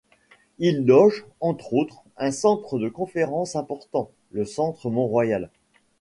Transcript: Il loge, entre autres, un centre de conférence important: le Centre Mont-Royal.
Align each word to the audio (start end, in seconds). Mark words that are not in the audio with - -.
Il 0.57 0.87
loge, 0.87 1.27
entre 1.41 1.73
autres, 1.75 2.01
un 2.17 2.31
centre 2.31 2.79
de 2.79 2.89
conférence 2.89 3.55
important: 3.55 4.09
le 4.31 4.45
Centre 4.45 4.89
Mont-Royal. 4.89 5.51